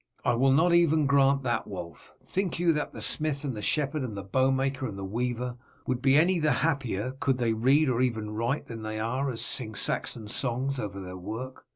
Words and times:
"I 0.25 0.33
will 0.33 0.51
not 0.51 0.73
even 0.73 1.05
grant 1.05 1.43
that, 1.43 1.67
Wulf. 1.67 2.15
Think 2.23 2.57
you 2.57 2.73
that 2.73 2.91
the 2.91 3.03
smith 3.03 3.43
and 3.43 3.55
the 3.55 3.61
shepherd, 3.61 4.01
the 4.15 4.23
bowmaker 4.23 4.87
and 4.87 4.97
the 4.97 5.05
weaver, 5.05 5.57
would 5.85 6.01
be 6.01 6.17
any 6.17 6.39
the 6.39 6.51
happier 6.65 7.11
could 7.19 7.37
they 7.37 7.53
read 7.53 7.87
or 7.87 8.01
even 8.01 8.31
write 8.33 8.65
than 8.65 8.81
they 8.81 8.99
are 8.99 9.29
as 9.29 9.41
they 9.41 9.43
sing 9.43 9.75
Saxon 9.75 10.27
songs 10.27 10.79
over 10.79 10.99
their 10.99 11.17
work? 11.17 11.67